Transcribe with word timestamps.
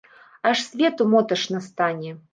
Аж 0.49 0.63
свету 0.69 1.07
моташна 1.13 1.61
стане! 1.69 2.15